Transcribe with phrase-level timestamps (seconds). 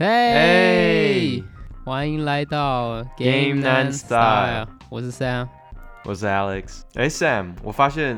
[0.00, 1.42] 嘿，
[1.84, 5.48] 欢迎来到 Game Nine Style 我是 Sam。
[6.04, 6.82] 我是 Alex。
[6.94, 8.16] 哎，Sam，我发现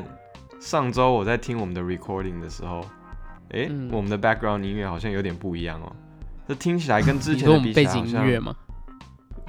[0.59, 2.81] 上周我在听我们的 recording 的时候，
[3.49, 5.91] 哎、嗯我们的 background 音乐好像有点不一样哦。
[6.47, 8.55] 这听起来跟之前的比起们背景音乐吗？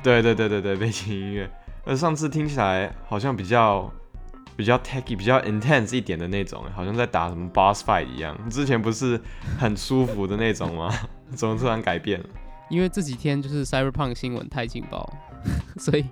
[0.02, 1.50] 对对对对对，背景音乐。
[1.84, 3.92] 呃上次听起来好像比较
[4.56, 8.36] 比较 techy、比较 intense 一点的那种，好像在打什么 boss fight 一样。
[8.50, 9.20] 之前不是
[9.58, 10.92] 很舒服的那种吗？
[11.34, 12.26] 怎么突然改变了？
[12.68, 15.10] 因为这几天就是 Cyberpunk 新闻太劲爆，
[15.78, 16.04] 所以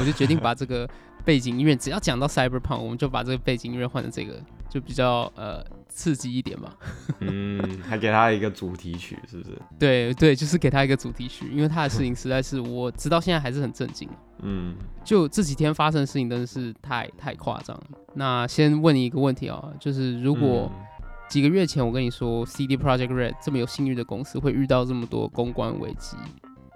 [0.00, 0.88] 我就决定把这个
[1.24, 4.40] 背景音乐，只要讲到 Cyberpunk，我们就把这个背景音乐换成这个，
[4.76, 6.70] 就比较呃刺激一点嘛。
[7.20, 7.58] 嗯，
[7.88, 9.58] 还给他一个主题曲，是不是？
[9.78, 14.06] 对对，就是给他一个主题曲，因为他的事情实在是我直到现在还是很震惊。
[14.42, 17.84] 嗯，就这几天发生的事情真的是太太夸张了。
[18.12, 20.86] 那先问你一个问题啊，就是如果嗯
[21.30, 26.18] 几个月前我跟你说 CD Project Red 这么有信誉的公司会遇到这么多公关危机，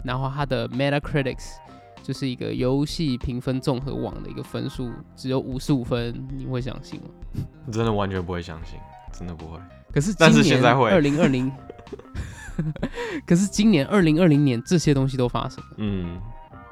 [0.03, 1.57] 然后他的 Metacritics
[2.03, 7.09] 就是一个游戏评分综合网的一个分数只有五十五分，你会相信吗？
[7.73, 8.79] 真的完全不会相信，
[9.13, 9.59] 真的不会。
[9.93, 11.51] 可是但是今年现在会二零二零，
[13.27, 15.71] 可是今年二零二零年这些东西都发生了。
[15.79, 16.21] 嗯，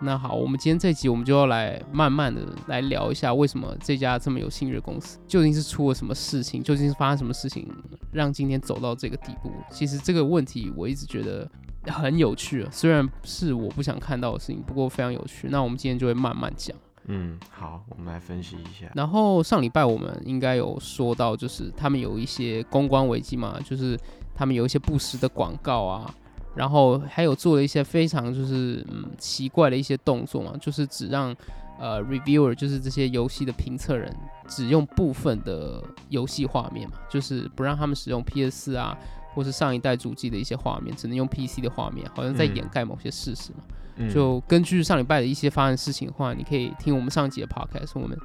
[0.00, 7.68] 那好，我们今天这集我们就要来慢慢的来聊一下，为什么这家这么有信誉的公司究竟是出了什么事情，究竟是发生什么事情，
[8.12, 9.52] 让今天走到这个地步？
[9.70, 11.50] 其实这个问题我一直觉得
[11.88, 15.48] 很有趣啊，虽然是我不想看到的事情，不过非常有趣。
[15.50, 16.76] 那我们今天就会慢慢讲。
[17.10, 18.90] 嗯，好，我们来分析一下。
[18.94, 23.98] 然后上礼拜我们应该有说到，就是他们有一些公关危机嘛，就是
[24.34, 26.14] 他们有一些不实的广告啊，
[26.54, 31.34] 然后还有做了一些非常就是嗯奇怪的一些动作嘛，就是只让
[31.78, 34.14] 呃 reviewer 就是这些游戏的评测人
[34.46, 38.94] 只用部分的游戏画面嘛，就是不让他们使用 PS 啊
[39.34, 43.58] 或是上一代主机的一些画面，只能用 PC 的画面，好像在嗯掩盖某些事实嘛。
[43.96, 48.16] 嗯就根据上礼拜的一些发生事情的话，你可以听我们上集的 podcast，我们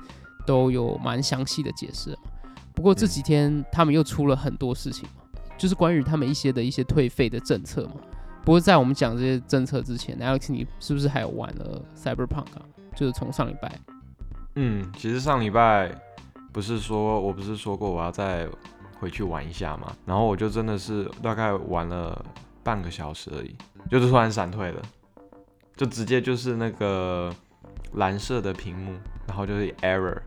[0.45, 2.17] 都有蛮详细的解释嘛。
[2.75, 7.95] 不过这几天他们又出了很多事情嘛，就是关于他们一些的一些退费的政策嘛。
[8.43, 12.61] 不过在我们讲这些政策之前，Alex，你是不是还有玩了 Cyberpunk 啊？
[12.95, 13.79] 就是从上礼拜，
[14.55, 15.91] 嗯，其实上礼拜
[16.51, 18.47] 不是说我不是说过我要再
[18.99, 22.25] 回去玩一下嘛，然后我就真的是大概玩了
[22.63, 23.55] 半个小时而已，
[23.89, 24.81] 就是突然闪退了，
[25.75, 27.33] 就直接就是那个
[27.93, 28.93] 蓝色的屏幕，
[29.27, 30.19] 然后就是 error，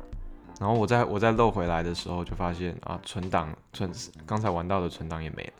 [0.61, 3.91] 然后我再我再漏回来的时候就发现啊存档存
[4.27, 5.53] 刚才玩到的存档也没了，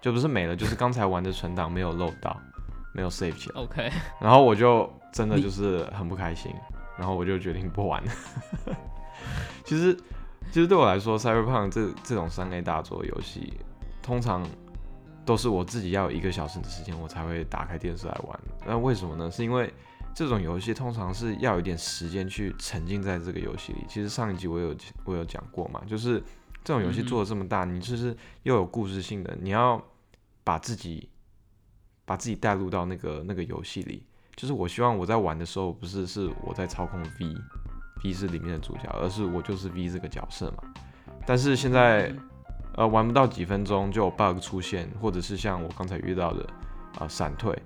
[0.00, 2.36] 就不是没了，就是刚才玩的存档 没有漏到，
[2.92, 3.60] 没有 save 起来。
[3.60, 3.90] OK，
[4.20, 6.52] 然后我就真的就是很不开心，
[6.98, 8.04] 然后我就决定不玩。
[8.04, 8.12] 了。
[9.64, 9.96] 其实，
[10.52, 13.52] 其实对我来说，Cyberpunk 这这种三 A 大作游戏，
[14.02, 14.42] 通常
[15.24, 18.40] 都是我自己要有一个小时的时间，我才会打开电视来玩。
[18.66, 19.30] 那为什么呢？
[19.30, 19.70] 是因为
[20.14, 23.84] 这种游戏通常是要有一点时间去沉浸在这个游戏里。
[23.86, 24.74] 其实上一集我有
[25.04, 26.22] 我有讲过嘛，就是
[26.64, 29.82] 这种游戏做的这么大，你就是又有故事性的，你要
[30.42, 31.10] 把自己
[32.06, 34.06] 把自己带入到那个那个游戏里。
[34.34, 37.02] 就是我希望我在玩的时候，不是是我在操控
[38.02, 40.64] V 是里面的主角，而是我就是 V 这个角色嘛。
[41.26, 42.14] 但是现在
[42.74, 46.42] 呃玩不到几分钟就有 bug 出现，或者是像我刚才遇到的
[46.94, 47.56] 啊、呃闪退，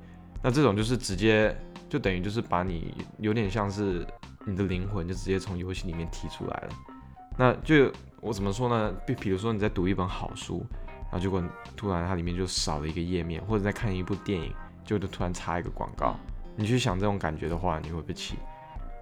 [0.42, 1.54] 那这种就是直接
[1.88, 4.06] 就等于就是把你有点像是
[4.46, 6.68] 你的灵魂就直接从游戏里面踢出来了。
[7.36, 8.92] 那就我怎么说呢？
[9.06, 10.64] 比比如说你在读一本好书，
[11.04, 11.42] 然后结果
[11.76, 14.52] 突然它里面就少了一个页面，或者在看一部电影，
[14.84, 16.16] 就就突然插一个广告，
[16.56, 18.36] 你去想这种感觉的话，你会不会气？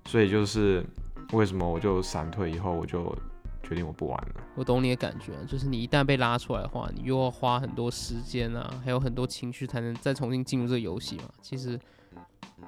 [0.06, 0.84] 所以就是
[1.32, 3.14] 为什么我就闪退以后，我就
[3.62, 4.34] 决定我不玩了。
[4.56, 11.24] 我懂你的感觉，就是你一旦被拉出来的话，你又要花很多时间啊，还有很多情绪才能再重新进入这个游戏嘛。
[11.42, 11.78] 其实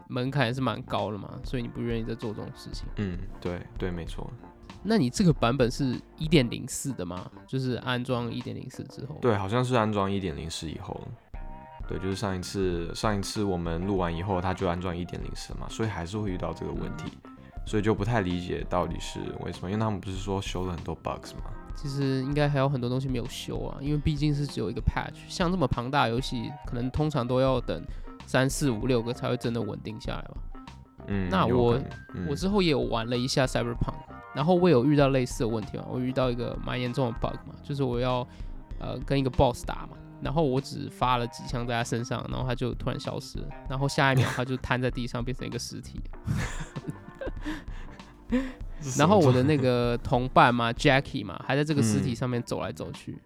[0.09, 2.87] 门槛也是蛮高的嘛，所以你不愿意再做这种事情。
[2.97, 4.31] 嗯，对对，没错。
[4.83, 7.30] 那你这个版本是一点零四的吗？
[7.47, 10.98] 就是安装一点零四之后？，对，好像是安装一点零四以后，
[11.86, 17.13] 对，就是上一次上一次我们录完以后，它就安装一点零四嘛，所以还是会遇到这个问题，
[17.65, 21.51] 所以就不太理解到底是为什么，因为他们不是说修了很多 bugs 吗？
[21.77, 27.83] 其实应该还有很多东西没有修啊，因为毕竟是只有一个 patch，像这么庞大的游戏，可能通常都要等
[28.27, 30.34] 三四五六个才会真的稳定下来吧。
[31.07, 31.80] 嗯，那我
[32.28, 33.95] 我之后也有玩了一下 Cyberpunk，
[34.34, 38.27] 然后我有遇到类似的问题嘛，我遇到一个蛮严重的 bug 嘛，就是我要
[38.78, 45.98] 呃跟一个 boss 打嘛，然后我只发了几枪在他身上，然后他就突然消失了，然后下一秒他就瘫在地上变成一个尸体，
[48.97, 53.19] 然后我的那个同伴嘛 Jackie 嘛，还在这个尸体嗯上面走来走去，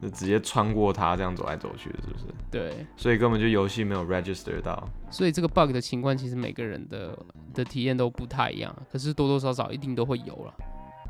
[0.00, 2.24] 就 直接穿过它这样走来走去的，是不是？
[2.50, 4.88] 对，所以根本就游戏没有 register 到。
[5.10, 7.16] 所以这个 bug 的情况其实每个人的
[7.54, 10.54] 的体验都不太一样，可是多多少少一定都会有了。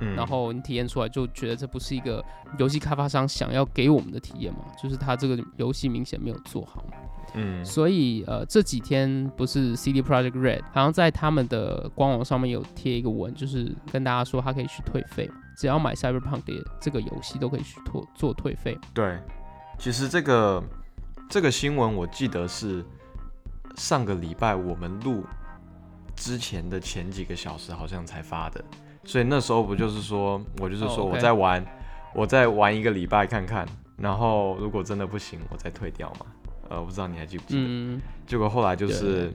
[0.01, 2.23] 嗯，然后你体验出来就觉得这不是一个
[2.59, 6.97] 游戏开发商想要给我们的体验嘛，就是他这个游戏明显没有做好嘛。
[7.35, 18.79] 嗯，所以呃这几天不是 CD Project Red 好像在他们的官网上面有贴一个文，就是跟大家说他可以去退费，只要买 Cyberpunk 的这个游戏都可以去做做退费。
[18.93, 19.19] 对，
[19.79, 20.63] 其实这个
[21.29, 22.85] 这个新闻我记得是
[23.77, 25.25] 上个礼拜我们录
[26.15, 28.63] 之前的前几个小时好像才发的，
[29.05, 31.65] 所以那时候不就是说我就是哦说我在玩，
[32.15, 36.27] 我再玩一个礼拜看看，然后如果真的不行，我再退掉嘛。
[36.73, 37.61] 呃，我不知道你还记不记得？
[37.63, 39.31] 嗯，结果后来就是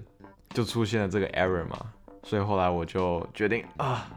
[0.50, 1.78] 就出现了这个 error 嘛，
[2.24, 4.08] 所以后来我就决定啊，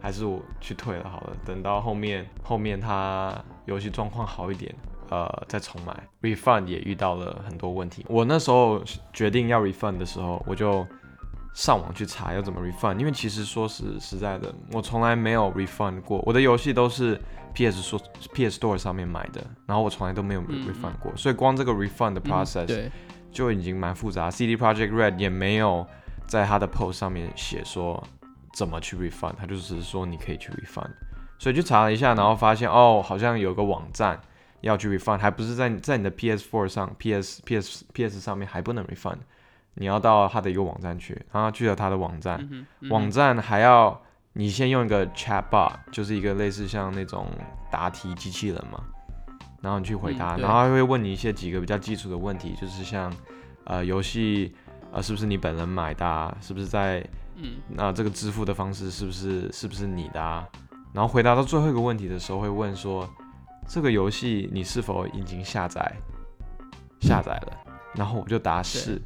[0.00, 1.36] 还是我去退了好了。
[1.44, 3.32] 等到后面后面它
[3.66, 4.74] 游戏状况好一点，
[5.08, 6.02] 呃，再重买。
[6.22, 8.04] refund 也遇到了很多问题。
[8.08, 8.82] 我那时候
[9.12, 10.84] 决定要 refund 的时候，我就
[11.54, 17.20] 上网去查要怎么 refund，因为其实说实实在的，我从来没有 refund 过，我的游戏都是
[17.54, 18.00] PS 说
[18.32, 22.90] PS Store 上面买的，然后我从来都没有嗯 refund 过，所以光这个 refund 的嗯 process、对，
[23.30, 24.30] 就已经蛮复杂。
[24.30, 25.86] CD Project Red 也没有
[26.26, 28.02] 在他的 post 上面写说
[28.52, 30.90] 怎么去 refund，他就只是说你可以去 refund。
[31.38, 34.18] 所以就查了一下，然后发现哦，好像有个网站
[34.60, 39.18] 要去 refund，还不是在在你的 PS4 上、PS PS PS 上面还不能 refund，
[39.74, 44.00] 你要到他的一个网站去，然后去了他的网站，嗯嗯网站还要
[44.36, 47.28] 你先用一个 chatbot，就是一个类似像那种
[47.70, 48.82] 答题机器人嘛，
[49.62, 53.14] 然后你去回答，嗯然后他会问你一些几个比较基础的问题，就是像
[53.64, 54.52] 呃游戏
[54.90, 56.98] 呃是不是你本人买的、啊，是不是在
[57.36, 60.48] 嗯那、这个支付的方式是不是是不是你的啊？
[60.92, 63.08] 然后回答到最后一个问题的时候会问说
[63.68, 65.80] 这个游戏你是否已经下载
[67.00, 67.56] 下载了？
[67.94, 69.00] 然后我就答是。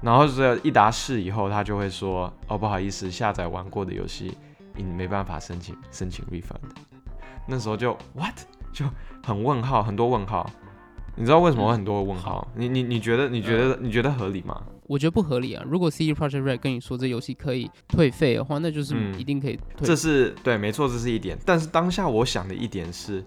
[0.00, 4.36] 然后这一答是以后，他就会说：“哦，不好意思，下载玩过的游戏，
[4.76, 6.60] 你没办法申请申请 refund。”
[7.48, 8.34] 那时候就 what
[8.72, 8.84] 就
[9.24, 10.48] 很问号，很多问号。
[11.16, 12.46] 你知道为什么会很多问号？
[12.54, 14.62] 你你你觉得你觉得你觉得合理吗？
[14.86, 15.64] 我觉得不合理啊。
[15.66, 19.84] 如果 CD Projekt Red 跟你说这游戏可以退费的话，那就是嗯一定可以退。
[19.86, 21.36] 这是对，没错，这是一点。
[21.44, 23.24] 但是当下我想的一点是，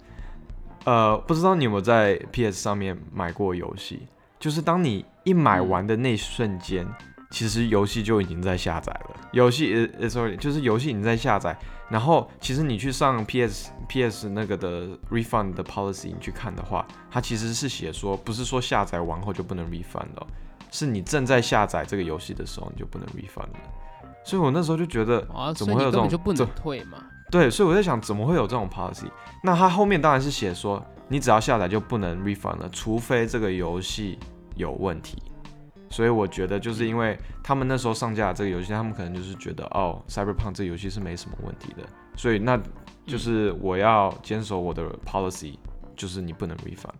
[0.85, 4.07] 呃，不知道你有没有在 PS 上面买过游戏？
[4.41, 6.85] 就是当你一买完的那瞬间，
[7.29, 9.15] 其实游戏就已经在下载了。
[9.33, 11.55] 游戏呃呃，sorry，就是游戏已经在下载。
[11.89, 20.25] 然后其实你去上 PS PS 那个的 refund 的 policy，你去看的话，它其实是写说，不是说下载完后就不能 refund 哦，
[20.71, 23.59] 是你正在下载这个游戏的时候，你就不能 refund 了。
[24.23, 26.97] 所以我那时候就觉得，啊，怎么会有这种这就不能退嘛。
[27.31, 29.09] 对，所以我在想，怎么会有这种 policy？
[29.41, 34.19] 那它后面当然是写说，你只要下载就不能 refund 了，除非这个游戏
[34.55, 35.17] 有问题。
[35.89, 41.83] 所以我觉得，就是因为他们那时候上架这个游戏，他们可能就是觉得，哦，Cyberpunk 这个游戏是没什么问题的，
[42.15, 42.59] 所以那
[43.05, 45.57] 就是我要坚守我的 policy，
[45.95, 46.95] 就是你不能 refund。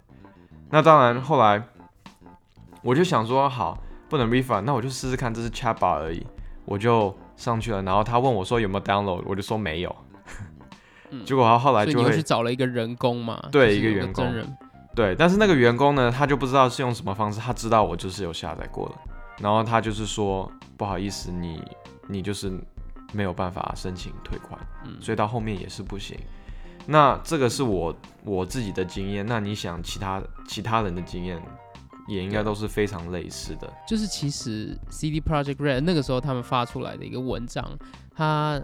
[0.69, 1.61] 那当然，后来
[2.81, 3.77] 我就想说，好，
[4.09, 6.25] 不能 refund，那我就试试看，这是 chatbot 而已，
[6.65, 7.81] 我就上去了。
[7.83, 9.95] 然后他问我说有没有 download，我就说没有。
[11.11, 13.49] 嗯结果他后来就去找了一个人工嘛？
[13.51, 14.57] 对一个员工真人。
[14.93, 18.95] 对，但是那个员工呢，他就不知道是用什么方式，他知道我就是有下载过了，
[19.39, 21.63] 然后他就是说不好意思，你
[22.07, 22.51] 你就是
[23.13, 26.17] 没有办法申请退款，嗯所以到后面也是不行。
[26.85, 31.41] 那这个是我我自己的经验，那你想其他其他人的经验
[32.07, 33.71] 也应该都是非常类似的。
[33.87, 37.63] 就是其实 CD Project Red 那个时候他们发出来的一个文章，
[38.13, 38.59] 他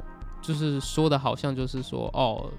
[0.48, 2.50] 就是说的好像就是说，哦，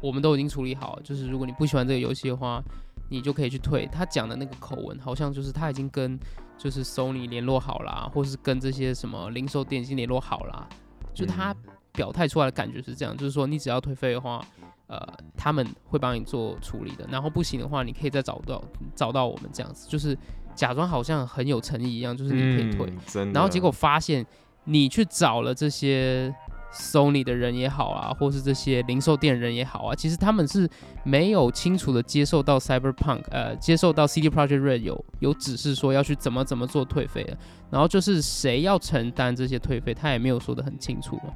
[0.00, 2.62] 我们都已经处理好，就是如果你不喜欢这个游戏的话，
[3.10, 3.86] 你就可以去退。
[3.92, 6.18] 他讲的那个口吻好像就是他已经跟
[6.56, 10.66] 就是 Sony 联络好啦，或是跟这些什么零售店已经联络好啦，
[11.12, 11.56] 就他嗯
[11.92, 14.44] 表态出来的感觉是这样，就是说你只要退费的话。
[14.86, 15.00] 呃，
[15.34, 18.62] 他们会帮你做处理的，然后不行的话，你可以再找到
[18.94, 20.16] 找到我们这样子，就是
[20.54, 22.92] 假装好像很有诚意一样，就是你可以退。
[23.32, 24.24] 然后结果发现
[24.64, 26.32] 你去找了这些
[26.74, 30.68] Sony 的人也好啊，或是这些零售店人也好啊，其实他们是
[31.04, 37.38] 没有清楚的接受到 Cyberpunk，呃，接受到 CD Projekt Red 有有指示说要去怎么怎么做退费的，
[37.70, 41.32] 然后就是谁要承担这些退费，他也没有说的很清楚嘛。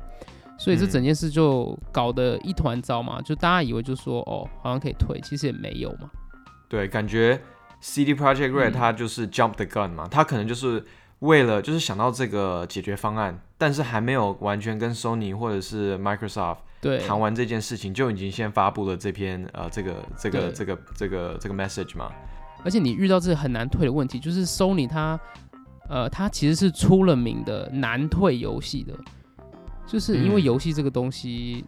[0.59, 6.11] 所以这嗯整件事就搞得一团糟嘛，就大家以为就说哦，好像可以退，其实也没有嘛。
[6.69, 7.41] 对，感觉
[7.81, 10.85] CD Project Red 嗯它就是 jump the gun 嘛，它可能就是
[11.21, 22.13] 为了就是想到这个解决方案，但是还没有完全跟 Sony 或者是 Microsoft 对，谈完这件事情，就已经先发布了这篇呃这个这个这个这个这个 message 嘛。
[22.65, 25.19] 而且你遇到这个很难退的问题，就是 Sony 它，
[25.89, 28.93] 呃，它其实是出了名的难退游戏的，
[29.87, 30.45] 就是因为嗯。
[30.45, 31.65] 游戏这个东西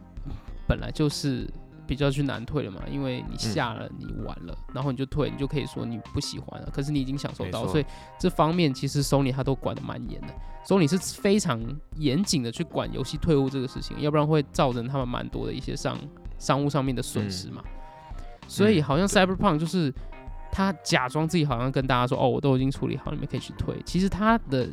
[0.67, 1.45] 本来就是
[1.87, 7.85] 比较去难退了嘛，因为你下了你玩了，然后你就退，你就可以说你不喜欢了，可是你已经享受到，所以
[8.19, 10.27] 这方面其实 Sony 它都管得蛮严的
[10.65, 11.59] ，Sony 是非常
[11.97, 15.97] 严谨的去管游戏退货这个事情，要不然会造成他们蛮多的一些商
[16.37, 17.61] 商务上面的损失嘛。
[18.47, 18.83] 所以嗯。
[18.83, 19.93] 好像 Cyberpunk 就是
[20.51, 23.75] 他假装自己好像跟大家说，哦，我都已经处理好，你们可以去退。
[23.85, 24.69] 其实他的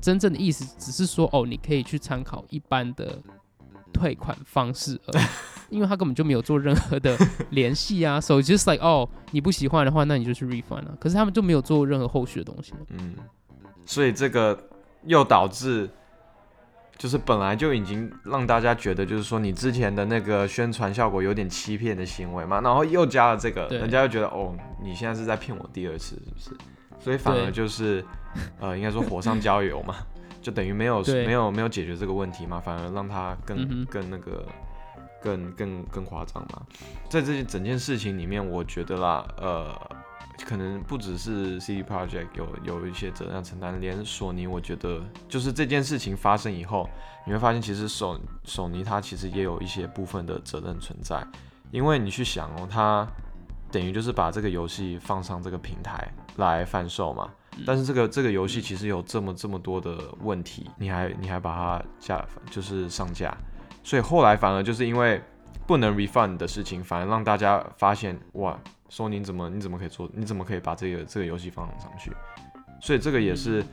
[0.00, 3.20] 真正的意思只是说，哦，你可以去参考一般的
[3.98, 5.24] 退款方式而已，
[5.76, 7.16] 因为他根本就没有做任何的
[7.50, 8.20] 联系啊。
[8.20, 10.96] So just like，哦，你不喜欢的话，那你就去 refund 啊。
[11.00, 12.72] 可是他们就没有做任何后续的东西。
[12.90, 13.14] 嗯，
[13.84, 14.58] 所以这个
[15.04, 15.90] 又导致，
[16.96, 26.50] 就是本来就已经让大家觉得，就是说你之前的那个宣传效果有点欺骗的行为嘛，然后又加了这个，人家又觉得哦，你现在是在骗我第二次，是不是？
[27.00, 28.04] 所以反而就是，
[28.58, 29.94] 呃，应该说火上浇油嘛，
[30.40, 34.46] 就等于没有没有没有解决这个问题嘛，反而让它更、嗯更那个
[35.20, 36.62] 更更更夸张嘛。
[37.10, 39.74] 在这整件事情里面，我觉得啦，呃，
[40.46, 46.88] 可能不只是 CD Project 有有一些责任要承担，连索尼，我觉得就是这件事情发生以后，
[47.26, 51.26] 你会发现其实索索尼它其实也有一些部分的责任存在，
[51.72, 53.06] 因为你去想哦，它
[53.72, 57.28] 等于就是把这个游戏放上这个平台来贩售嘛。
[57.66, 63.36] 但是这个这个游戏其实有这么这么多的问题，你还你还把它下就是上架，
[63.82, 65.20] 所以后来反而就是因为
[65.66, 72.10] 不能 refund 的事情，反而让大家发现哇，说你怎么你怎么可以做，你怎么可以把这个这个游戏放上去？
[72.80, 73.64] 所以这个也是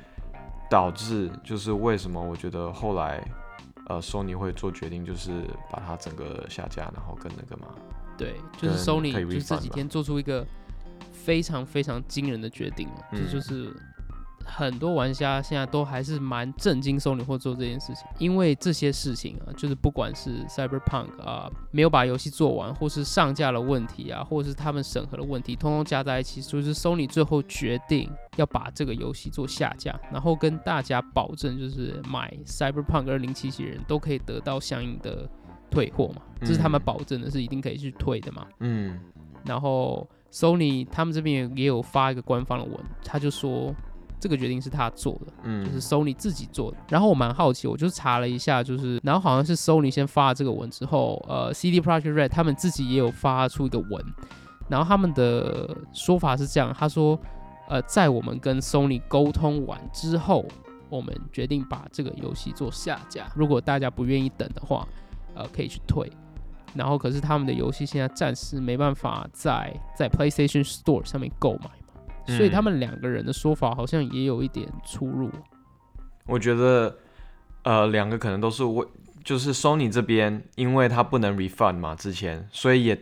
[0.70, 3.24] 导致就是为什么我觉得后来
[3.88, 5.32] 呃 Sony 会做决定，就是
[5.72, 7.68] 把它整个下架，然后跟那个嘛，
[8.18, 10.46] 对，就是跟 Sony 可以就是这几天做出一个
[11.26, 13.76] 非常非常惊人的决定这就是
[14.48, 35.28] 很多玩家现在都还是蛮震惊 Sony 会做这件事情，因为这些事情啊，就是不管是 Cyberpunk 啊没有把游戏做完，或是上架的问题啊，或者是他们审核的问题，通通加在一起，就是 Sony 最后决定要把这个游戏做下架，然后跟大家保证，就是买 Cyberpunk 二零七七的人都可以得到相应的
[35.72, 36.84] 退货嘛，这是他们嗯。
[36.86, 38.46] 保证的，是一定可以去退的嘛。
[38.60, 39.00] 嗯。
[39.44, 43.74] 然后 Sony 他们这边也也有发一个官方的文，他就说
[44.20, 46.78] 这个决定是他做的，嗯，就是 Sony 自己做的。
[46.90, 54.04] 然后我蛮好奇，我就查了一下，就是然后好像是 Sony 先发了这个文之后，呃，CD Projekt Red 他们自己也有发出一个文，
[54.68, 57.18] 然后他们的说法是这样，他说，
[57.70, 60.44] 呃，在我们跟 Sony 沟通完之后，
[60.90, 63.32] 我们决定把这个游戏做下架。
[63.36, 64.86] 如果大家不愿意等的话，
[65.34, 66.12] 呃，可以去退。
[66.76, 75.32] 然后可是他们的游戏现在暂时没办法在在 PlayStation Store 上面购买嘛，所以他嗯们两个人的说法好像也有一点出入。
[76.28, 76.96] 我觉得，
[77.64, 78.86] 呃，两个可能都是为，
[79.24, 83.00] 就是 Sony 这边，因为它不能 refund 嘛，之前，所以也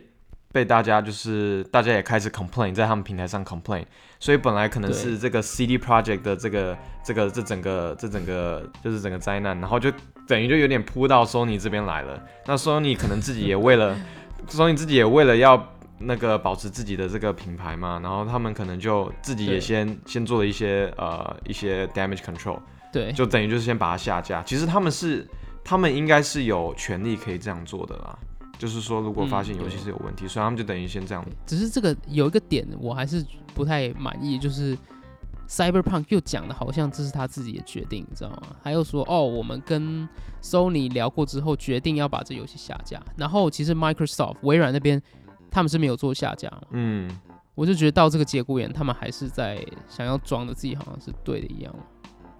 [0.52, 3.84] 被大家就是大家也开始 complain，在他们平台上 complain，
[4.20, 9.90] 所以本来可能是这个 CD Project 的这个这个这整个这整个就是整个灾难，然后就
[10.26, 12.22] 等于就有点扑到 Sony 这边来了。
[12.46, 13.96] 那 Sony 可能自己也为了
[14.48, 22.58] Sony 自己也为了要那个保持自己的这个品牌嘛，然后他们可能就自己也先先做了一些呃一些 damage control。
[22.92, 24.42] 对，就等于就是先把它下架。
[24.42, 25.26] 其实他们是，
[25.64, 28.16] 他们应该是有权利可以这样做的啦。
[28.56, 31.24] 就是说，如果发现游戏是有问题，所以他们就等于先这样。
[31.44, 34.78] 只是这个有一个点我还是不太满意，就是
[35.48, 38.56] Cyberpunk 又讲的好像这是他自己的决定，你知道吗？
[38.62, 40.08] 还有说哦，我们跟
[40.42, 43.00] Sony 聊过之后，决定要把这游戏下架。
[43.16, 45.00] 然后其实 Microsoft 微软那边
[45.50, 47.10] 他们是没有做下架嘛，嗯，
[47.54, 51.74] 我就觉得到这个节骨眼，他们还是在想要装的自己好像是对的一样。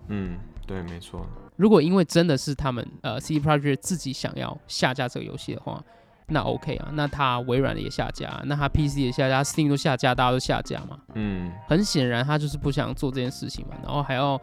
[0.08, 1.26] 嗯，对，没错。
[1.56, 5.80] 如果因为真的是他们呃 CD Projekt 自己想要下架这个游戏的话，
[6.28, 10.98] 那 OK 啊，那他微软的也下架，那他 PC 也下架他，Steam 都下架，大家都下架嘛。
[11.14, 14.40] 嗯，很显然他就是不想做这件事情嘛，然后还要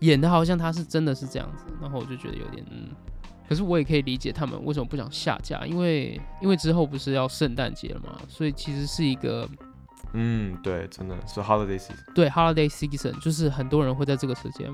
[0.00, 2.88] 演的好像他是真的是这样子，然后我就觉得有点嗯。
[3.48, 9.48] 可是我也可以理解他们为什么不想下架，因为因为之后不是要圣诞节了嘛，所以其实是一个
[10.12, 11.94] 嗯，对，真的是 holiday season。
[12.14, 14.70] 对 holiday season，就是很多人会在这个时间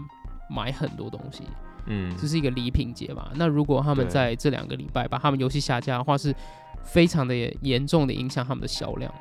[0.50, 1.44] 买很多东西，
[1.86, 3.30] 嗯这是一个礼品节嘛。
[3.34, 6.34] 那如果他们在这两个礼拜把他们游戏下架的话，是
[6.82, 9.12] 非常的严重的影响他们的销量。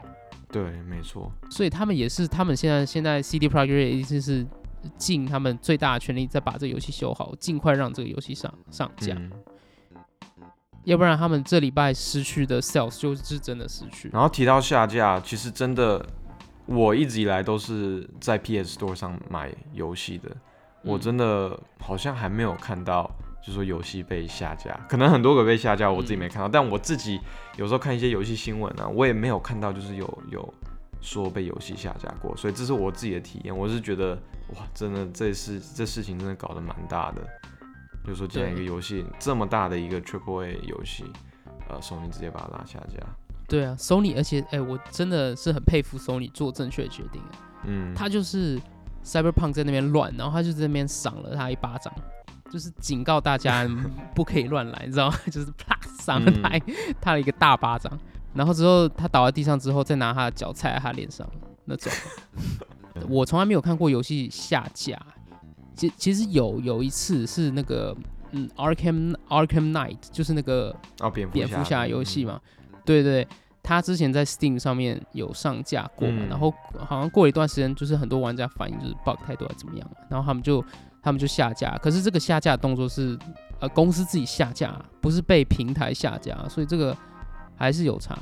[0.52, 1.32] 对，没错。
[1.50, 4.46] 所以他们也是，他们现在现在 CD Projekt 意思是
[4.98, 9.14] 尽他们最大的全力，在把这个游戏修好，尽快让这个游戏上上架。
[9.16, 9.32] 嗯
[10.86, 14.10] 要不然他们这礼拜失去的 sales 就是真的失去。
[14.10, 16.06] 然后提到下架，其实真的，
[16.66, 20.30] 我一直以来都是在 PS Store 上买游戏的，
[20.84, 21.00] 我嗯。
[21.00, 23.10] 真的好像还没有看到，
[23.42, 27.20] 就是说游戏被下架，可能很多个被下架，我自己没看到，但我自己
[27.58, 30.54] 有时候看一些游戏新闻啊，我也没有看到就是有有
[31.02, 34.16] 说被游戏下架过，所以这是我自己的体验，我是觉得
[34.56, 37.22] 哇，真的这事这事情真的搞得蛮大的，
[38.06, 41.06] 就是说，既然一个游戏这么大的一个 Triple A 游戏，
[41.68, 42.98] 呃，索尼直接把它拉下架，
[43.48, 47.32] 对啊，Sony，而且哎、我真的是很佩服 Sony 做正确的决定啊。
[47.66, 48.60] 嗯，他就是
[49.04, 51.94] Cyberpunk 在那边乱，然后他就在那边赏了他一巴掌，
[52.52, 53.68] 就是警告大家
[54.16, 55.18] 不可以乱来，你知道吗？
[55.32, 56.64] 就是啪赏了他一、
[57.02, 57.92] 他了一个大巴掌，
[58.34, 61.28] 然后之后他倒在地上之后，再拿他的脚踩在他脸上
[61.66, 61.92] 那种。
[63.10, 65.00] 我从来没有看过游戏下架，
[65.76, 67.96] 其其实有有一次是那个
[68.32, 71.88] 嗯 Arkham Arkham Knight，就是那个哦，蝙蝠侠。
[71.88, 72.42] 游戏嘛，嘛，
[72.86, 73.28] 对对，
[73.64, 76.30] 他之前在 Steam 上面有上架过嘛，嗯。
[76.30, 80.64] 然后好像过了一段时间，就是很多玩家反映就是 bug 太多还是怎么样，然后他们就
[81.02, 83.18] 他们就下架，可是这个下架动作是
[83.60, 86.96] 呃公司自己下架，不是被平台下架，所以这个
[87.56, 88.18] 还是有差。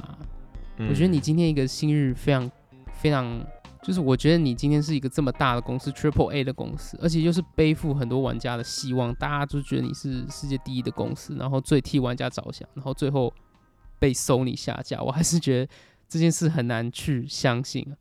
[0.77, 0.88] 嗯。
[0.88, 2.50] 我觉得你今天一个新日非常
[2.93, 3.43] 非常，
[3.81, 13.33] 就是我觉得你今天是一个这么大的公司，Triple A 的公司，而且又是背负很多玩家的希望，大家就觉得你是世界第一的公司，然后最替玩家着想，然后最后
[14.01, 15.72] 被 Sony 下架，我还是觉得
[16.10, 17.93] 这件事很难去相信啊。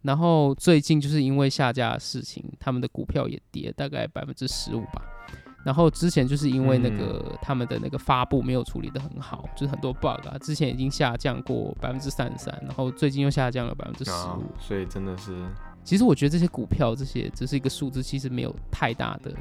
[0.00, 5.02] 然后最近就是因为下架的事情，他们的股票也跌大概百分之十五吧。
[5.62, 15.36] 然后之前就是因为那个、他们的那个发布没有处理的很好，就是很多 bug 啊，之前已经下降过百分之三十三，然后最近又下降了百分之十啊五。，所以真的是，
[15.84, 19.32] 其实我觉得这些股票这些只是一个数字，其实没有太大的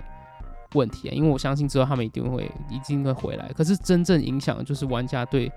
[0.74, 3.52] 问题啊，因为我相信之后他们一定会一定会回来。
[3.54, 5.52] 可是真正影响的就是玩家对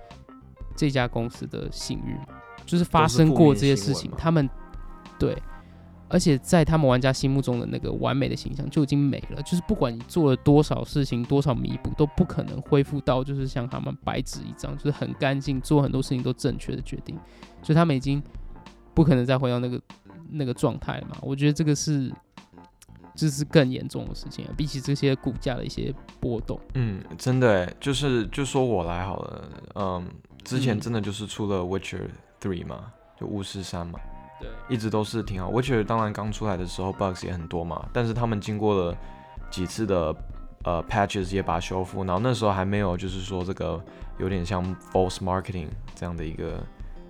[0.75, 2.17] 这家公司的信誉，
[2.65, 4.49] 就是发生过这些事情，他们
[5.17, 5.35] 对，
[6.09, 17.17] 而且在他们玩家心目中的那个完美的形象就已经没了，就是不管你做了多少事情，多少弥补，都不可能恢复到就是像他们白纸一张，就是很干净，做很多事情都正确的决定，
[17.63, 18.21] 所以他们已经
[18.93, 19.81] 不可能再回到那个
[20.29, 21.17] 那个状态了嘛。
[21.21, 22.11] 我觉得这个是。
[23.17, 26.59] 这是更严重的事情啊，比起这些股价的一些波动。
[26.73, 30.05] 嗯，真的哎，就是就说我来好了，嗯，
[30.45, 32.07] 之前嗯真的就是出了 Witcher
[32.39, 33.99] Three 嘛，就巫师三嘛，
[34.39, 35.51] 对，一直都是挺好。
[35.51, 38.97] Witcher 当然刚出来的时候 bugs 也很多嘛，但是他们经过了
[39.49, 40.15] 几次的
[40.63, 43.83] 呃 patches 也把它修复，然后那时候还没有就是说这个
[44.19, 46.63] 有点像 false marketing 这样的一个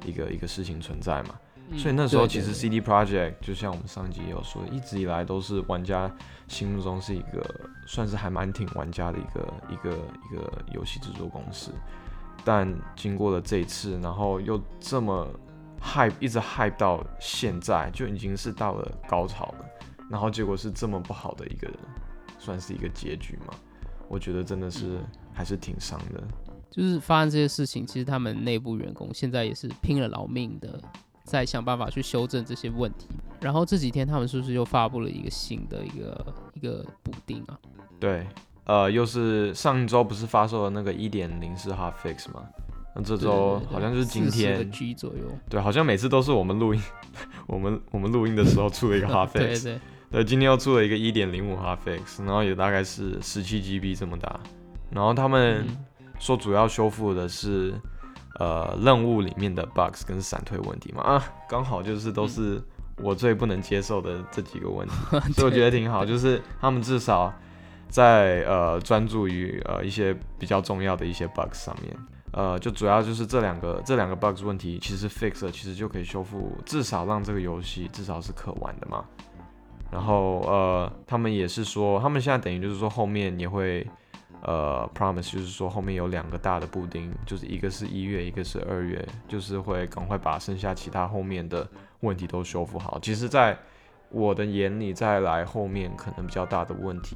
[0.06, 1.36] 一个一个事情存在嘛。
[1.76, 6.10] 所以那时候其实 CD Project 就像我们上集也有说，一直以来都是玩家
[6.48, 7.44] 心目中是一个
[7.88, 11.72] 算是还蛮挺玩家的一个一个一个游戏制作公司。
[12.46, 15.28] 但经过了这一次，然后又这么
[15.82, 19.66] hype 一直 hype 到现在，就已经是到了高潮了。
[20.10, 21.68] 然后结果是这么不好的一个，
[22.38, 23.54] 算是一个结局嘛？
[24.08, 25.00] 我觉得真的是
[25.34, 26.24] 还是挺伤的。
[26.70, 30.80] 就是发生这些事情，其实他们内部员工现在也是拼了老命的，
[31.24, 33.08] 在想办法去修正这些问题。
[33.42, 37.58] 然后这几天他们是不是又发布了一个新的一个一个补丁啊？
[38.00, 38.28] 对，
[38.66, 42.44] 呃，又是上一周不是发售了那个一点零是 hot fix 吗？
[42.96, 45.26] 那这周好像就是今个天，G 左右。
[45.50, 46.82] 对，好像每次都是我们录音，
[47.46, 49.80] 我们我们录音的时候出了一个 hot 对 fix，对，
[50.12, 54.40] 对，今天又出了一个一点零五 hot fix，然后也大概是十七 GB 这么大，
[54.90, 55.78] 然后他们嗯
[56.20, 57.74] 说主要修复的是
[58.40, 62.62] 呃任务里面的 bugs 跟闪退问题嘛，啊，刚好就是都是
[63.04, 64.94] 我最不能接受的这几个问题。
[65.36, 67.34] 所以我觉得挺好，就是他们至少
[67.96, 71.98] 在呃专注于呃一些比较重要的一些 bugs 上面，
[72.34, 79.06] 呃，就主要就是这两个这两个 bugs 问题，其实 fix 了，其实就可以修复，至少让这个游戏至少是可玩的嘛。
[79.90, 83.88] 然后呃，他们也是说，他们现在等于就是说后面也会
[84.42, 91.66] 呃 promise，就是说后面有两个大的布丁，就是一个是一月，一个是二月，就是会赶快把剩下其他后面的
[92.02, 93.00] 问题都修复好。
[93.02, 93.58] 其实，在
[94.10, 97.16] 我的眼里，再来后面可能比较大的问题，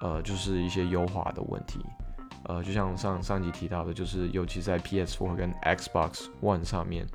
[0.00, 1.80] 呃，就是一些优化的问题。
[2.46, 7.06] 呃，就像上上集提到的，就是尤其在 PS4 跟 Xbox One 上面，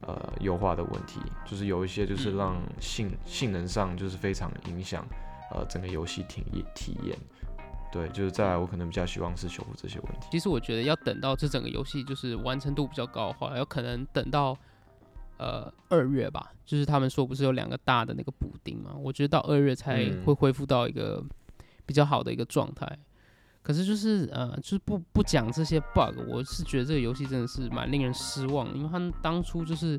[0.00, 5.04] 呃，优化的问题，就是有一些就是让性性能上就是非常影响
[5.52, 7.16] 呃整个游戏体验体验。
[7.92, 10.28] 对，就是再来我可能比较希望是修复这些问题。
[10.30, 14.56] 其实我觉得要等到这整个游戏就是完成度比较高的话，有可能等到
[15.38, 21.22] 呃二月吧，就是他们说不是有两个大的那个补丁嘛，我觉得到二月才嗯会恢复到一个
[21.88, 22.86] 比较好的一个状态。
[23.62, 29.98] 可是就是呃，就是不不讲这些 bug，我是觉得这个游戏真的是蛮令人失望，因为他们当初就是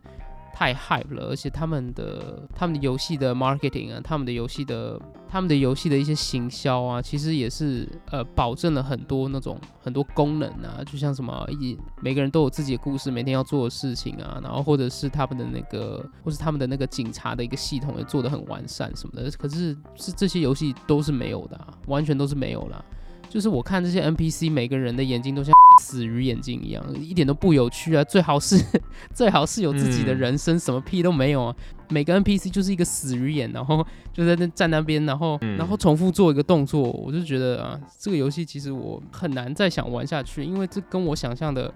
[0.59, 22.83] 太 hype 了，而且他们的他们的游戏的 marketing 啊，他们的游戏的他们的游戏的一些行销啊，其实也是呃保证了很多那种很多功能啊，就像什么一每个人都有自己的故事，每天要做的事情啊，然后或者是他们的那个，或是他们的那个警察的一个系统也做得很完善什么的，可是是这些游戏都是没有的、完全都是没有啦。
[23.29, 28.03] 就是我看这些 NPC 每个人的眼睛都像 死鱼眼睛一样，一点都不有趣啊！
[28.03, 28.57] 最好是
[29.13, 31.55] 最好是有自己的嗯人生，什么屁都没有啊！
[31.89, 41.73] 每个 NPC 就是一个死鱼眼，然后 就在那站那边，然后、嗯然后重复做一个动作，我就觉得啊，这个游戏其实我很难再想玩下去，因为这跟我想象的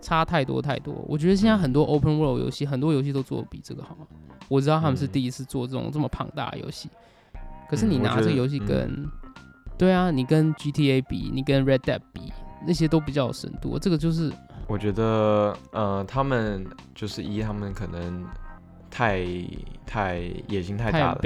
[0.00, 0.94] 差太多太多。
[1.06, 3.96] 我觉得现在很多 Open World 游戏，很多游戏都做的比这个好。
[4.48, 6.88] 我知道他们是嗯第一次做这种这么庞大的游戏，
[7.68, 9.08] 可是你拿这个游戏嗯跟
[9.78, 12.32] 对啊，你跟 GTA 比，你跟 Red Dead 比，
[12.66, 13.78] 那些都比较有深度。
[13.78, 14.32] 这个就是
[14.66, 18.26] 我觉得呃，他们就是一，他们可能
[18.90, 19.24] 太
[19.86, 21.18] 太野心太太大了。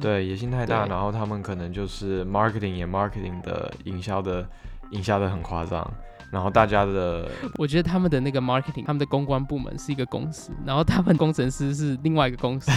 [0.00, 4.46] 对，野心太大，然后他们可能就是 marketing 也 marketing 的营销的
[4.90, 5.90] 营销的很夸张，
[6.34, 12.72] 然后大家的 我觉得他们的那个 marketing，他们的公关部门是一个公司，然后他们工程师是另外一个公司，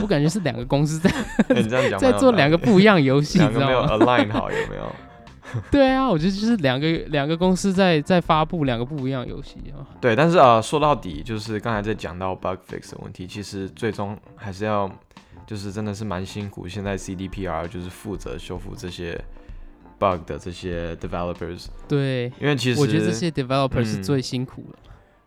[0.00, 1.10] 我感觉是两个公司在
[2.00, 4.90] 在做两个不一样游戏，知道吗？align 好，有没有？
[5.70, 9.86] 对啊，我觉得就是两个两个公司在在发布两个不一样的游戏啊。
[10.00, 14.90] 对，但是呃，说到底就是刚才在讲到 bug fix 的问题，其实最终还是要
[15.46, 16.66] 就是真的是蛮辛苦。
[16.66, 19.22] 现在 CDPR 就是负责修复这些
[20.04, 24.78] bug 的这些 developers，对，因为其实我觉得这些 developers 是嗯最辛苦的。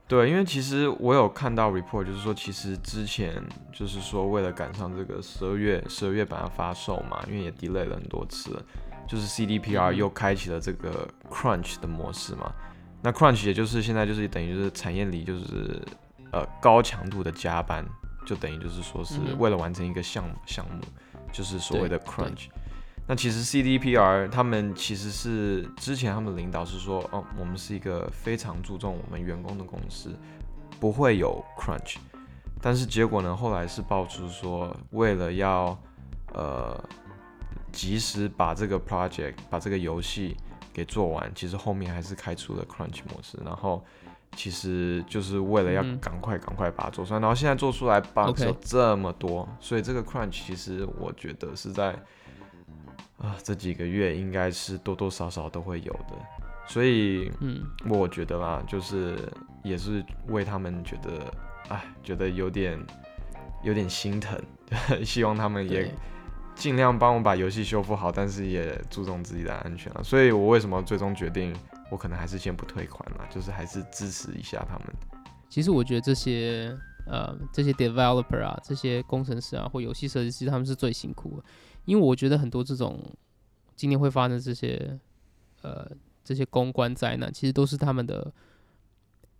[0.08, 8.64] 对，因为其实我有看到 report，就是说其实之前就是说为了赶上这个十二月十二月版的发售嘛，因为也 delay 了很多次了，
[9.08, 12.54] 就是 CDPR 嗯又开启了这个 crunch 的模式嘛。
[13.02, 15.82] 那 crunch 也就是现在就是等于就是产业里就是
[16.32, 17.86] 呃高强度的加班，
[18.26, 20.82] 就等于就是说是为了完成一个项目项目，
[21.34, 22.48] 就是所谓的 crunch。
[23.10, 30.14] 那其实 CDPR 他们其实是之前他们领导是说，哦，我们是一个非常注重我们员工的公司，
[30.78, 31.96] 不会有 crunch。
[32.62, 35.78] 但是结果呢，后来是爆出说，为了要
[36.34, 36.78] 呃
[37.72, 40.36] 及时把这个 project 把这个游戏
[40.74, 43.82] 给做完，其实后面还是开出了 crunch 模式，然后
[44.36, 45.98] 其实就是为了要嗯。
[46.00, 51.98] 赶快赶快把它做出来，然后现在做出来 bug 有这么多，所以这个 crunch 其实我觉得是在
[53.18, 56.16] 啊这几个月应该是多多少少都会有的，
[56.68, 59.18] 所以嗯，我觉得啦，就是
[59.64, 61.34] 也是为他们觉得，
[61.70, 62.80] 哎，觉得有点
[63.64, 64.40] 有点心疼，
[65.04, 65.92] 希望他们也对
[66.56, 70.02] 尽量帮我把游戏修复好，但是也注重自己的安全啊。
[70.04, 71.56] 所以我为什么最终决定，
[71.92, 74.88] 我可能还是先不退款啦，就是还是支持一下他们。
[75.50, 76.76] 其实我觉得这些
[77.06, 81.44] 呃这些 developer 啊，这些工程师啊或游戏设计师，他们是最辛苦的，
[81.88, 83.00] 因为我觉得很多这种
[83.76, 85.00] 今天会发生这些
[85.62, 85.90] 呃
[86.22, 88.30] 这些公关灾难，其实都是他们的，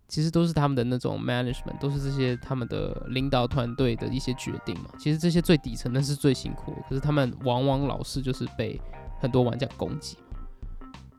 [0.08, 4.90] 其实都是他们的那种 management，都是这些他们的领导团队的一些决定嘛。
[4.98, 8.80] 其实这些最底层的是最辛苦的，可是他们往往老是就是被
[9.20, 10.16] 很多玩家攻击。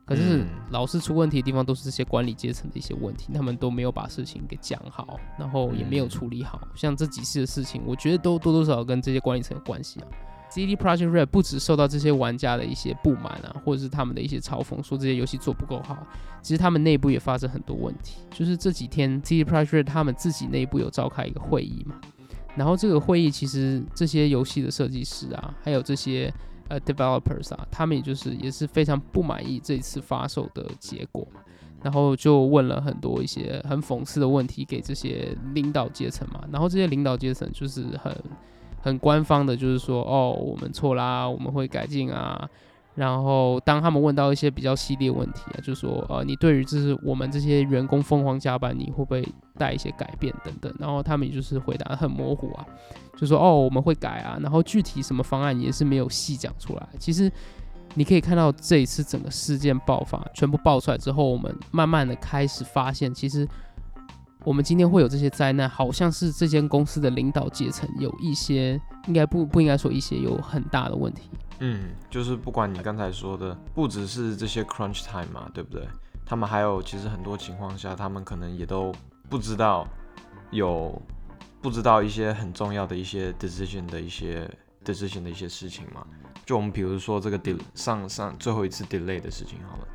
[0.04, 6.60] 可是嗯老是出问题的地方都是这些管理阶层的一些问题，他们都没有把事情给讲好，然后也没有嗯处理好。
[6.74, 10.08] 像这几次的事情，我觉得都多多少少跟这些管理层有关系啊。
[10.50, 15.96] CD Projekt Red 不止受到这些玩家的一些不满啊，或者是他们的一些嘲讽，说这些游戏做不够好，
[16.42, 18.16] 其实他们内部也发生很多问题。
[18.32, 22.00] 就是这几天 CD Projekt Red 他们自己内部有召开一个会议嘛，
[22.56, 26.32] 然后这个会议其实这些游戏的设计师啊，还有这些
[26.68, 31.40] 呃 developers 啊，他们也就是也是非常不满意这一次发售的结果嘛，
[31.80, 38.12] 然后就问了很多一些很讽刺的问题给这些领导阶层嘛，然后这些领导阶层就是很
[38.80, 42.48] 很官方的，就是说哦我们错啦，我们会改进啊。
[42.96, 50.74] 然后，当他们问到一些比较犀利的问题啊，就说呃，你对于就是我们这些员工疯狂加班，你会不会带一些改变等等？
[50.78, 52.66] 然后他们就是回答很模糊啊，
[53.16, 56.88] 就说哦我们会改啊，然后具体什么方案也是没有细讲出来。
[56.98, 57.30] 其实
[57.94, 63.48] 你可以看到这一次整个事件爆发，全部爆出来之后，我们慢慢的开始发现，其实
[64.44, 71.30] 我们今天会有这些灾难，好像是这间公司的领导阶层有一些，应该不不应该说一些有很大的问题。
[71.58, 75.86] 嗯，就是不管你刚才说的，不只是这些 crunch time 嘛，对不对？
[76.24, 78.90] 他们还有其实很多情况下，他们可能也都
[79.28, 79.86] 不知道
[80.50, 81.00] 有
[81.60, 84.50] 不知道一些很重要的一些 decision 的一些
[84.82, 86.06] decision 的一些事情嘛。
[86.46, 89.86] 就我们比如说这个 del 上上最后一次 delay 的事情好了，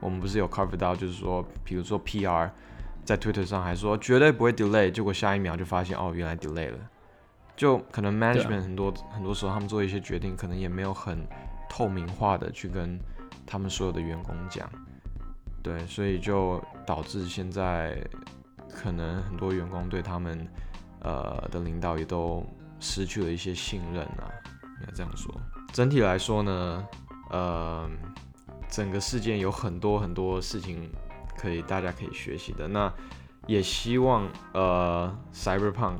[0.00, 2.50] 我们不是有 cover 到，就是说，比如说 PR
[3.04, 6.78] 在 Twitter 上还说绝对不会 delay，结果下一秒就发现哦，原来 delay 了。
[7.56, 11.24] 就可能 management 很多很多时候他们做一些决定，可能也没有很
[11.68, 12.98] 透明化的去跟
[13.46, 14.68] 他们所有的员工讲，
[15.62, 17.96] 对，所以就导致现在
[18.68, 20.48] 可能很多员工对他们
[21.00, 22.44] 呃的领导也都
[22.80, 24.26] 失去了一些信任啊，
[24.80, 25.32] 应该这样说。
[25.72, 26.88] 整体来说呢，
[27.30, 27.88] 呃，
[28.68, 30.90] 整个事件有很多很多事情
[31.44, 32.92] 可以大家可以学习的，那
[33.46, 35.98] 也希望呃 Cyberpunk。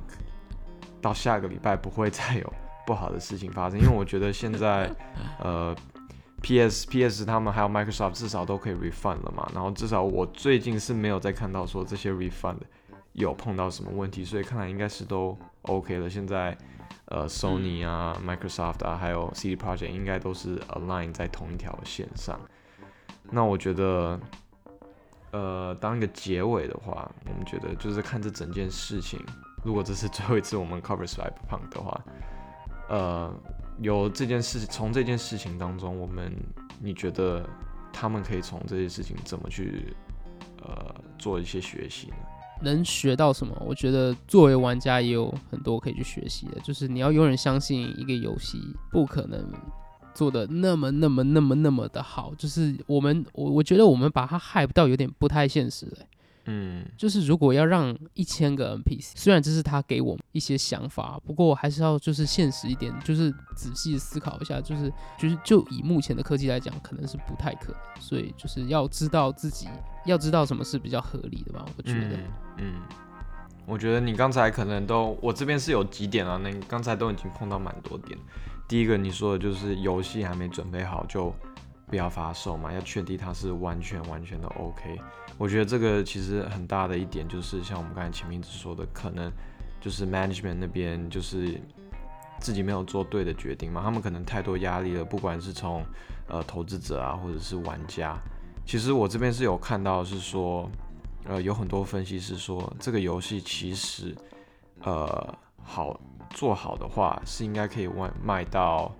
[1.02, 2.50] 到下个礼拜不会再有
[2.87, 4.90] 不好的事情发生，因为我觉得现在，
[5.38, 5.76] 呃
[6.40, 12.57] ，PS、PS 他们还有 Microsoft 至少都可以 refund 了嘛，然后至少我最近是没有再看到说这些 refund
[13.12, 16.09] 有碰到什么问题，所以看来应该是都 OK 了。
[16.09, 16.57] 现在，
[17.04, 22.40] 呃，Sony 啊、Microsoft 啊，还有 CD Project 应该都是 align 在同一条线上。
[23.30, 24.18] 那我觉得，
[25.35, 29.18] 呃，当一个结尾的话，我们觉得就是看这整件事情。
[29.64, 32.01] 如果这是 最后一次我们 cover Cyberpunk 的话，
[32.88, 33.35] 呃，
[33.81, 36.33] 有这件事，从这件事情当中，我们
[36.81, 37.44] 你觉得
[37.92, 39.92] 他们可以从这些事情怎么去
[40.62, 42.16] 呃做一些学习呢？
[42.62, 43.61] 能学到什么？
[43.66, 48.61] 我觉得作为玩家也有很多可以去学习的，就是你要永远相信一个游戏
[48.92, 49.44] 不可能
[50.14, 55.98] 做的那么那么那么那么的好，就是我们我我觉得我们把它 hype 到有点不太现实了。
[56.46, 69.68] 嗯，就是如果要让一千个 NPC，虽然这是他给我们一些想法，不过还是要就是现实一点，就是仔细思考一下，就是就是就以目前的科技来讲，可能是不太可能，所以就是要知道自己
[70.05, 72.18] 要知道什么是比较合理的吧，我觉得。
[72.59, 72.74] 嗯，
[73.64, 78.18] 我觉得你刚才可能都，我这边是有几点啊，那你刚才都已经碰到蛮多点。
[78.66, 81.33] 第一个你说的就是游戏还没准备好就
[81.87, 84.98] 不要发售嘛，要确定它是完全完全的 OK。
[85.37, 89.31] 我觉得这个其实很大的一点就是，像我们刚才前面只说的，可能
[89.81, 91.61] 就是 management 那边就是
[92.40, 95.85] 自己没有做对的决定嘛，他们可能太多压力了，不管是从
[96.29, 98.16] 呃投资者啊，或者是玩家。
[98.64, 100.70] 其实我这边是有看到是说，
[101.24, 104.14] 呃，有很多分析是说，这个游戏其实
[104.83, 106.00] 呃好
[106.35, 108.92] 做好的话，是应该可以卖卖到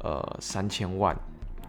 [0.00, 1.16] 呃三千万。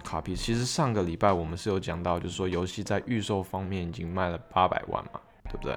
[0.03, 5.73] 卡皮其实上个礼拜我们是有讲到，就是说游戏在预售方面已经卖了八百万嘛，对不对？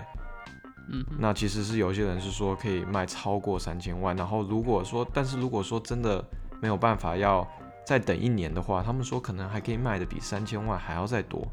[0.88, 6.24] 嗯，那其实是有些人是说可以卖超过三千万，然后如果说，但是如果说真的
[6.60, 7.46] 没有办法要
[7.84, 11.46] 再等一年的话，他们说可能还可以卖的比三千万还要再多，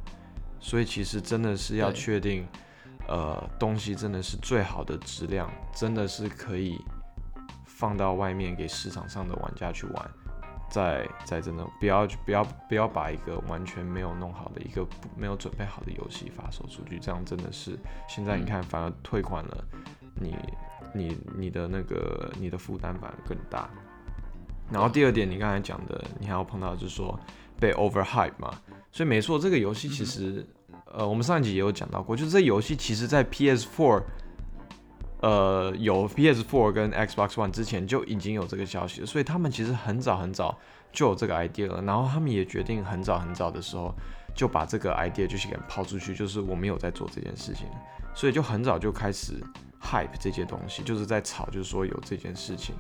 [0.60, 2.48] 所以其实真的是要确定，
[3.08, 6.80] 呃，东西真的是最好的质量，真的是可以
[7.84, 10.12] 放到外面给市场上的玩家去玩。
[10.70, 19.64] 再再真的不要不要不要把一个完全没有弄好的一个没有准备好的游戏发售出去，这样真的是现在你看反而退款了，
[20.16, 20.34] 你
[20.94, 23.70] 你你的那个你的负担反而更大。
[24.72, 27.20] 然后第二点，你刚才讲的，你还要碰到就是说
[27.60, 28.50] 被 overhype 嘛，
[28.92, 30.44] 所以没错，这个游戏其实
[30.86, 34.02] 呃我们上一集也有讲到过，就是这游戏其实在 PS4。
[35.24, 40.60] 呃，有 PS4 跟 Xbox One 之前就已经有这个消息，所以他们其实很早很早
[40.92, 41.82] 就有这个 idea 了。
[41.82, 43.96] 然后他们也决定很早很早的时候
[44.36, 47.68] 就把这个 idea 就是给抛出去，就是我们有在做这件事情，
[48.14, 49.42] 所以就很早就开始
[49.82, 52.76] hype 这些东西，就是在炒，就是说有这件事情。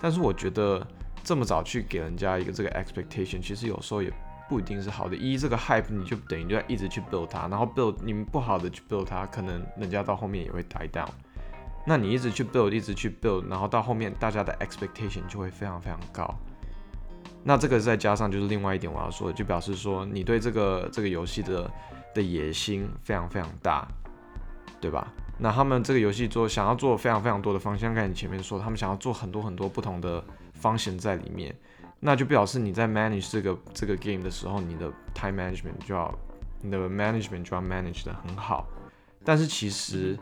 [0.00, 0.86] 但是我觉得
[1.24, 4.12] 这么早去给人家一个这个 expectation，其实有时候也
[4.48, 5.16] 不一定是好的。
[5.16, 11.08] 一，这个 hype 你就等于就要一直去 build 它，然后 build 你们不好的去 build 它，可能人家到后面也会 die down。
[11.84, 16.32] 那你一直去 build，一直去 build，然后到后面大家的 expectation 就会非常非常高。
[17.42, 21.70] 那这个再加上就是另外一点我要说的，就表示说你对这个这个游戏的
[22.14, 23.88] 的野心非常非常大，
[24.78, 25.10] 对吧？
[25.38, 31.54] 那他们这个游戏做想要做非常非常多的方向，看你前面说他们想要做很多很多不同的方向在里面，
[31.98, 36.14] 那就表示你在 manage 这个这个 game 的时候，你的 time management 就要
[36.60, 38.68] 你的 management 就要 manage 的很好。
[39.24, 40.18] 但是其实。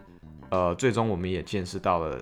[0.51, 2.19] 呃，最终我们也见识到了，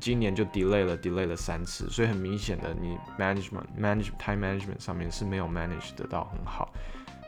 [0.00, 6.72] 今年就 delay 了，delay 了三次，所以很明显的，你 management manage time management 上面是没有 manage 得到很好。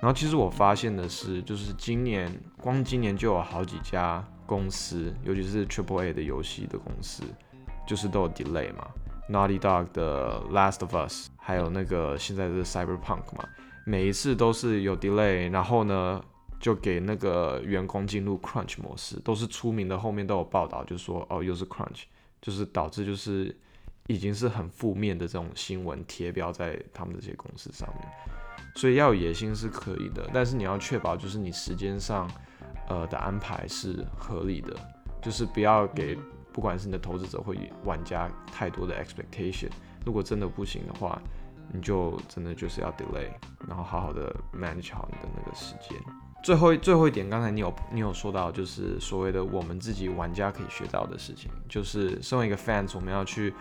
[0.01, 7.23] 然后其实我发现的是，就是今年光今年就有好几家公司，尤其是 Triple A 的游戏的公司，
[7.87, 8.89] 就是都有 delay 嘛
[9.31, 13.47] ，Naughty Dog 的 Last of Us，还有那个现在的 Cyberpunk 嘛，
[13.85, 16.23] 每一次都是有 delay，然后呢？
[16.65, 22.05] 就给那个员工进入 crunch 模式，都是出名的，后面都有报道，就说哦，又是 crunch，
[22.41, 23.55] 就是导致就是
[24.07, 28.09] 已经是很负面的这种新闻贴标在他们这些公司上面。
[28.75, 32.27] 所以要有野心是可以的，但是你要确保就是你时间上
[32.89, 34.75] 呃的安排是合理的，
[35.21, 36.17] 就是不要给
[36.51, 39.69] 不管是你的投资者或玩家太多的 expectation。
[40.07, 41.21] 如果真的不行的话，
[41.71, 43.29] 你就真的就是要 delay，
[43.69, 46.01] 然后好好的 manage 好你的那个时间。
[46.45, 53.55] 最后最后一点，刚才你有你有说到，就是所谓的我们自己玩家可以学到的事情，就是身为一个 fans，我们要去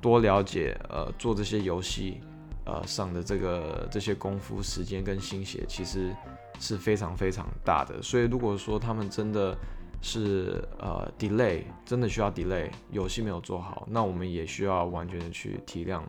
[0.00, 2.22] 多了解呃做这些游戏
[2.64, 6.16] 呃上的这个这些功夫、时间跟心血，其实
[6.58, 8.02] 是非常非常大的。
[8.02, 9.54] 所以如果说他们真的
[10.00, 16.00] 是呃 delay，真的需要 delay，游戏没有做好，那我们也需要完全的去体谅。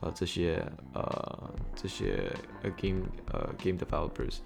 [0.00, 2.32] 呃，这些呃，这些
[2.76, 3.00] game
[3.32, 4.38] 呃 game developers，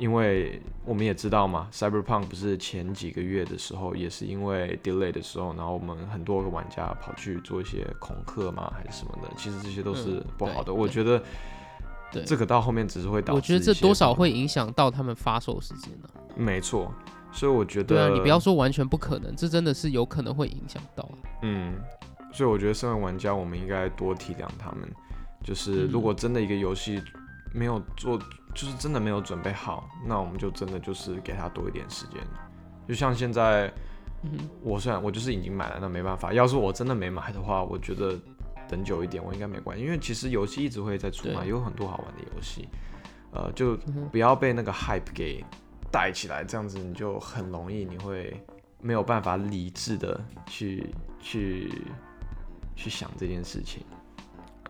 [0.00, 10.74] 因为我们也知道嘛，Cyberpunk 不是前几个月的时候，也是因为 delay 的时候，然后我们很多个玩家跑去做一些恐吓嘛，还是什么的，其实这些都是不好的。
[10.74, 11.22] 我觉得，
[12.10, 16.08] 对这个到后面只是会导致，我觉得这多少会影响到他们发售时间呢。
[16.34, 16.92] 没错，
[17.30, 21.08] 所以我觉得，对啊，你不要说完全不可能，这真的是有可能会影响到。
[21.42, 21.74] 嗯。
[22.32, 24.88] 所以我觉得，身为玩家，我们应该多体谅他们。
[25.42, 27.02] 就是如果真的一个游戏
[27.52, 28.16] 没有做，
[28.54, 32.20] 就是真的没有准备好，那我们就真的就是给他多一点时间。
[32.88, 33.72] 就像现在，
[34.62, 36.32] 我虽然我就是已经买了，那没办法。
[36.32, 38.18] 要是我真的没买的话，我觉得
[38.68, 42.68] 等久一点我应该没关系，因为其实游戏一直会在出嘛，有很多好玩的游戏。
[43.32, 43.76] 呃，就
[44.10, 45.44] 不要被那个 hype 给
[45.90, 48.42] 带起来，这样子你就很容易你会
[48.80, 51.70] 没有办法理智的去去。
[52.76, 53.84] 去想这件事情，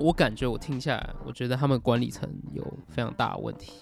[0.01, 3.73] 我感觉我听下来，我觉得他们管理层有非常大的问题。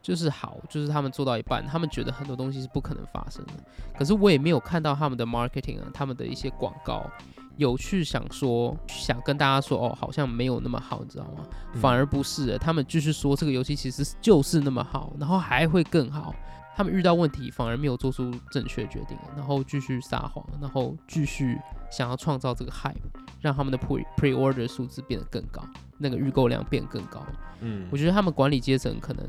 [0.00, 3.52] 就是好，就是他们做到一半，他们觉得很多东西是不可能发生的。
[3.98, 7.10] 可是我也没有看到他们的 marketing 啊，他们的一些广告
[7.56, 11.46] 有去想说，想跟大家说，哦，好像没有那么好，你知道吗？
[11.76, 16.34] 反而不是，他们继续说这个游戏其实就是那么好，然后还会更好。
[16.76, 21.56] 他们遇到问题反而没有做出正确决定，然后继续撒谎，然后继续
[21.88, 22.94] 想要创造这个 hype，
[23.40, 25.62] 让他们的 pre pre order 数字变得更高，
[25.98, 27.24] 那个预购量变更高。
[27.60, 29.24] 嗯，我觉得他们管理阶层可能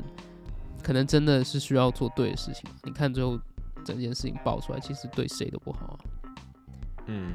[0.82, 2.68] 可能真的是需要做对的事情。
[2.82, 3.38] 你看最后
[3.84, 5.98] 整件事情爆出来，其实对谁都不好啊。
[7.06, 7.34] 嗯，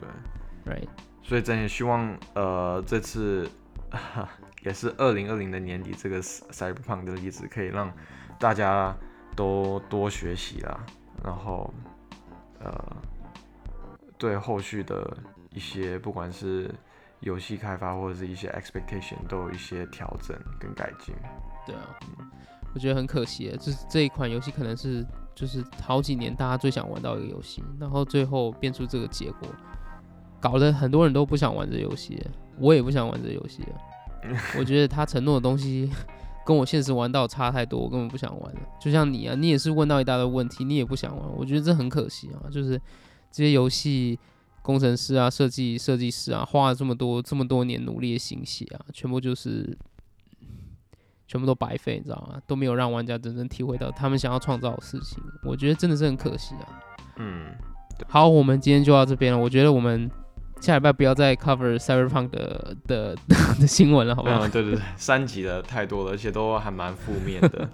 [0.00, 0.88] 对，right。
[1.22, 3.46] 所以真也希望呃这次
[4.64, 7.92] 也是二零二零的年底，这个 Cyberpunk 的例子可以让
[8.38, 8.96] 大家。
[9.36, 10.84] 都多学习啦，
[11.24, 11.72] 然后，
[12.58, 12.96] 呃，
[14.18, 15.16] 对后续的
[15.50, 16.70] 一些不管是
[17.20, 21.14] 游戏开发或者是一些 expectation 都有一些调整跟改进。
[21.66, 21.98] 对啊，
[22.74, 29.48] 我觉得很可惜，就是这一款游戏可能是就是好几年大家最想玩到一个游戏，然后最后变出这个结果，
[30.40, 32.22] 搞得很多人都不想玩这游戏，
[32.58, 33.64] 我也不想玩这游戏。
[34.58, 35.90] 我觉得他承诺的东西。
[36.50, 38.60] 跟我现实玩到差太多，我根本不想玩了。
[38.80, 41.24] 就像你啊，你也是问到一大堆问题，你也不想玩。
[41.36, 42.76] 我觉得这很可惜啊，就是
[43.30, 44.18] 这些游戏
[44.60, 49.78] 工程师啊、设计设计师啊，花了这么多这么多年努力的心血啊，全部就是
[51.28, 52.42] 全部都白费，你知道吗？
[52.48, 55.22] 都没有让玩家真正体会到他们想要创造的事情。
[55.44, 56.82] 我觉得真的是很可惜啊。
[57.18, 57.54] 嗯，
[58.08, 59.38] 好，我们今天就到这边了。
[59.38, 60.10] 我觉得我们。
[60.60, 63.16] 下礼拜不要再 cover Cyberpunk 的的
[63.58, 64.46] 的新闻了，好不好？
[64.46, 67.68] 嗯，对对对，三集的太多了，而且都还蛮负面的。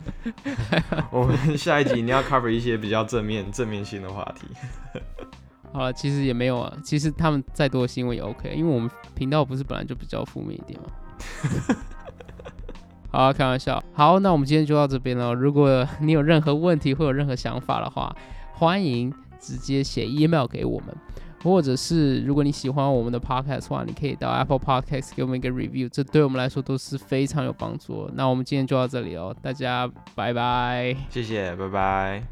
[1.10, 4.46] 我们下一集你要 cover 一些比较正面、正面性的话题。
[5.72, 10.86] 好了，其实也没有啊，其实他们再多的新闻也 OK，因为我们频道不是本来就比较负面一点嘛。
[13.10, 13.82] 好，开玩笑。
[13.92, 15.34] 好，那我们今天就到这边了。
[15.34, 18.14] 如果你有任何问题或有任何想法的话，
[18.52, 20.96] 欢迎直接写 email 给我们。
[21.46, 28.10] 或者是如果你喜欢我们的 podcast 的话，你可以到 Apple Podcast 给我们一个 review，这对我们来说都是非常有帮助。
[28.14, 32.24] 那我们今天就到这里哦，大家拜拜，谢谢，拜拜。